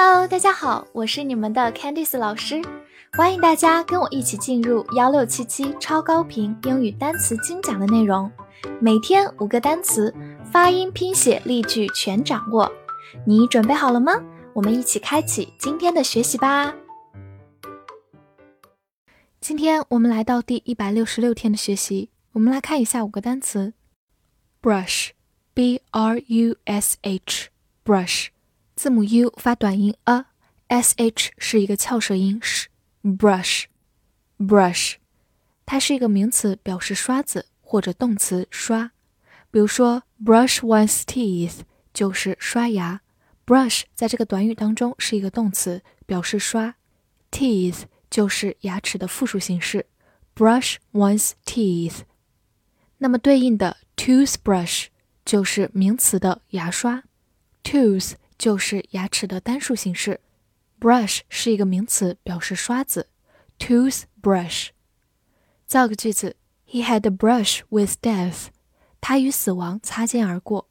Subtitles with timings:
[0.00, 2.62] Hello，大家好，我是你们的 Candice 老师，
[3.14, 8.30] 欢迎大家跟我一起进入幺六七七超高频英语单词精讲的内容，
[8.80, 10.14] 每天五个单词，
[10.52, 12.70] 发音、拼写、例句全掌握，
[13.26, 14.12] 你准备好了吗？
[14.52, 16.72] 我们一起开启今天的学习吧。
[19.40, 23.72] 今天我们来到第一百六十六天的学习，我们来看一下五个单词
[24.62, 28.28] ：brush，b r u s h，brush。
[28.78, 34.94] 字母 u 发短音 a，sh 是一个翘舌音 sh，brush，brush，
[35.66, 38.92] 它是一个名词，表示刷子或者动词刷。
[39.50, 43.00] 比如说 brush one's teeth 就是刷牙
[43.44, 46.76] ，brush 在这个短语当中是一个动词，表示刷
[47.32, 49.86] ，teeth 就是牙齿的复数形式
[50.36, 52.02] ，brush one's teeth。
[52.98, 54.86] 那么对应的 toothbrush
[55.24, 57.02] 就是名词的牙刷
[57.64, 58.12] ，tooth。
[58.38, 60.20] 就是牙齿的单数形式
[60.80, 63.08] ，brush 是一个名词，表示刷子
[63.58, 64.68] ，toothbrush。
[65.66, 68.46] 造个句子：He had a brush with death。
[69.00, 70.68] 他与死亡擦肩而过。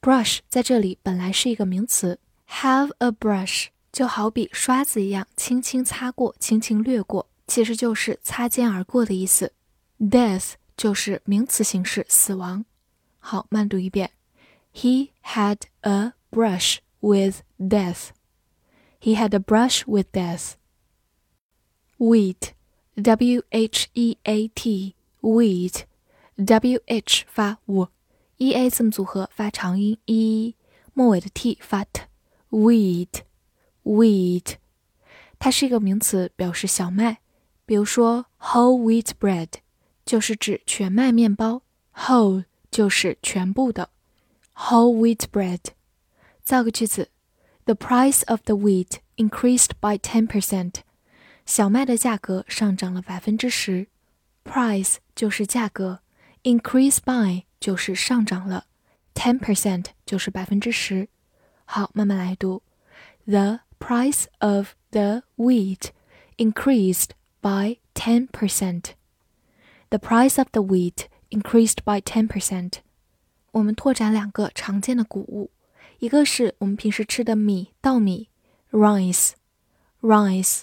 [0.00, 9.52] brush 在这里本来是一个名词，have a brush 就好比刷子一样，轻轻擦过，轻轻掠过，其实就是擦肩而过的意思。
[9.98, 12.64] death 就是名词形式，死亡。
[13.18, 14.12] 好，慢读一遍
[14.74, 16.78] ：He had a brush。
[16.99, 18.11] with death.
[18.99, 20.55] He had a brush with death.
[21.97, 22.53] Wheat,
[22.95, 25.83] W H E A T, wheat,
[26.37, 30.55] W H 发 w，E A 字母组合发长音 e，
[30.93, 33.21] 末尾的 t 发 t，wheat,
[33.83, 34.55] wheat，
[35.37, 37.19] 它是一个名词，表示小麦。
[37.65, 39.47] 比如说 whole wheat bread
[40.03, 41.61] 就是指全麦面包，
[41.95, 43.89] whole 就是全部的，
[44.55, 45.59] whole wheat bread。
[46.45, 47.09] 造个句子：
[47.65, 50.81] The price of the wheat increased by ten percent。
[51.45, 53.87] 小麦的价格上涨了百分之十。
[54.43, 56.01] Price 就是价格，
[56.43, 58.65] increase by 就是上涨了，
[59.13, 61.07] ten percent 就是百分之十。
[61.65, 62.63] 好，慢慢来读：
[63.25, 65.89] The price of the wheat
[66.37, 68.93] increased by ten percent.
[69.89, 72.79] The price of the wheat increased by ten percent.
[73.51, 75.51] 我们拓展两个常见的谷物。
[75.98, 78.28] 一个是我们平时吃的米稻米
[78.70, 80.62] ，rice，rice，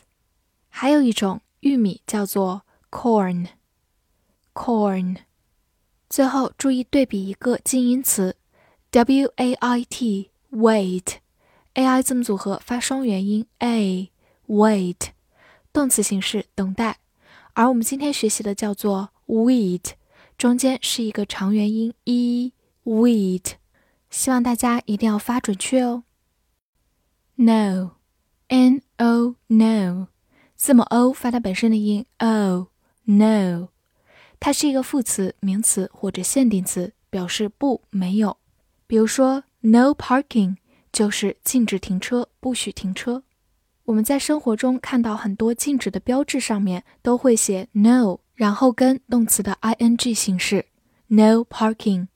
[0.70, 2.62] 还有一种玉米叫做
[2.92, 3.48] corn，corn。
[6.08, 8.36] 最后注意对比一个近音词
[8.92, 15.08] ，w a i t，wait，a i 字母组合发双元音 a，wait，
[15.72, 17.00] 动词形式等待。
[17.54, 19.94] 而我们今天学习的叫做 wheat，
[20.38, 23.63] 中间是一个长元音 e，wheat。
[24.14, 26.04] 希望大家一定要发准确哦。
[27.34, 30.08] No，n o no，
[30.56, 33.70] 字母 o 发它本身的音 o，no，
[34.40, 38.38] 它是一个副词、名词或者限定词，表示不、没有。
[38.86, 40.58] 比如说，no parking
[40.92, 43.24] 就是禁止停车，不许停车。
[43.86, 50.68] 我们在生活中看到很多禁止的标志，上面都会写 no，然后跟动词的 ing 形式
[51.08, 52.10] ，no parking。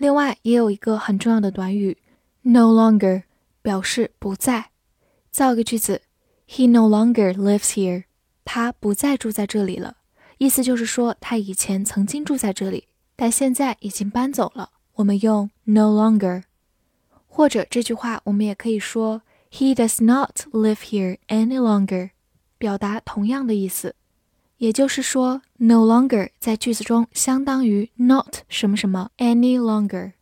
[0.00, 1.98] 另外，也有一个很重要的短语
[2.40, 3.24] ，no longer，
[3.60, 4.70] 表示不再。
[5.30, 6.00] 造个句子
[6.48, 8.04] ：He no longer lives here。
[8.46, 9.98] 他不再住在这里了。
[10.38, 14.70] 意思就是说，他以前曾经住在这里，但现在已经搬走了。
[14.94, 16.44] 我们用 no longer。
[17.26, 19.20] 或者这句话，我们也可以说
[19.52, 22.12] ：He does not live here any longer，
[22.56, 23.94] 表达同样的意思。
[24.59, 30.13] 也就是说，no longer 在句子中相当于 not 什么什么 any longer。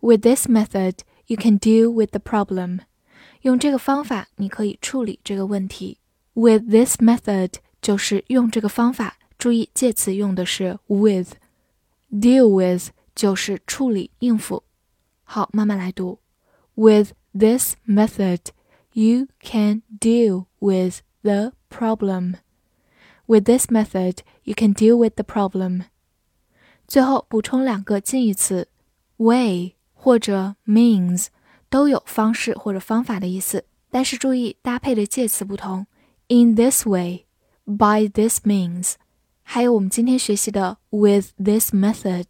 [0.00, 2.80] With this method, you can deal with the problem。
[3.42, 5.98] 用这个方法，你可以处理这个问题。
[6.32, 14.64] With this method 就是用这个方法，注意介词用的是 with。Deal with 就是处理、应付。
[15.24, 16.20] 好，慢慢来读。
[16.74, 18.40] With this method,
[18.92, 22.36] you can deal with the problem.
[23.28, 25.84] With this method, you can deal with the problem.
[26.86, 28.68] 最后补充两个近义词，
[29.16, 31.28] way 或者 means
[31.70, 35.86] 都有方式或者方法的意思，但是注意搭配的介词不同。
[36.28, 37.24] In this way,
[37.64, 38.96] by this means，
[39.42, 42.26] 还有我们今天学习的 with this method，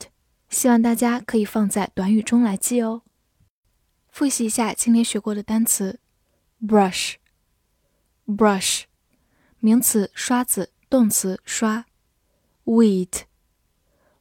[0.49, 3.03] 希望大家可以放在短语中来记哦。
[4.11, 5.99] 复习一下今天学过的单词：
[6.65, 7.17] brush，brush，
[9.59, 11.86] 名词刷子， 动词刷。
[12.66, 13.22] ；wheat。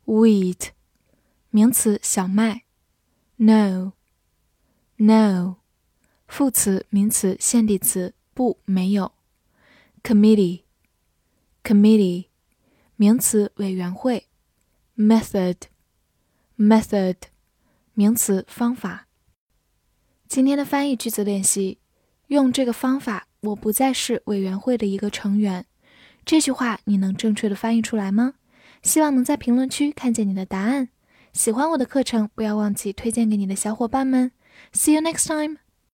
[0.05, 0.69] wheat，
[1.51, 2.65] 名词小麦。
[3.39, 3.93] ；no，no，
[6.27, 9.13] 副词名词限定词不没有。
[10.03, 12.29] ；committee，committee，
[12.97, 14.27] 名词委员会。
[14.97, 17.17] ；method，method，
[17.95, 19.07] 名词方法。
[20.27, 21.79] 今天的翻译句子练习，
[22.27, 25.67] 用这个方法，我不再是委员会的一个成员。
[26.29, 28.35] 这句话你能正确的翻译出来吗？
[28.83, 30.91] 希望能在评论区看见你的答案。
[31.33, 34.31] 喜欢我的课程，不要忘记推荐给你的小伙伴们。
[34.75, 35.57] See you next time.